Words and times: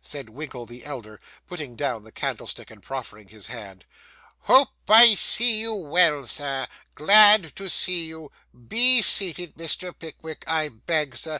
said 0.00 0.30
Winkle 0.30 0.64
the 0.64 0.82
elder, 0.82 1.20
putting 1.46 1.76
down 1.76 2.04
the 2.04 2.10
candlestick 2.10 2.70
and 2.70 2.82
proffering 2.82 3.28
his 3.28 3.48
hand. 3.48 3.84
'Hope 4.44 4.70
I 4.88 5.14
see 5.14 5.60
you 5.60 5.74
well, 5.74 6.26
sir. 6.26 6.66
Glad 6.94 7.54
to 7.56 7.68
see 7.68 8.06
you. 8.06 8.32
Be 8.66 9.02
seated, 9.02 9.56
Mr. 9.56 9.92
Pickwick, 9.92 10.42
I 10.46 10.70
beg, 10.70 11.14
Sir. 11.16 11.38